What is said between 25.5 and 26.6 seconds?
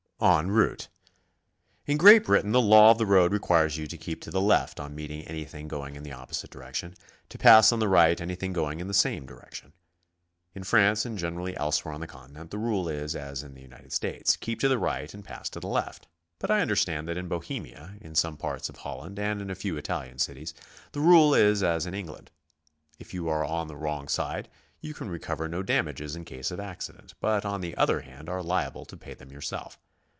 damages in case of